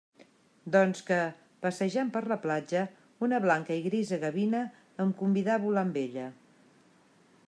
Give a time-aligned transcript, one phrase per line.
[0.75, 1.17] Doncs que,
[1.65, 2.81] passejant per la platja,
[3.27, 4.63] una blanca i grisa gavina
[5.05, 6.27] em convidà a volar amb ella.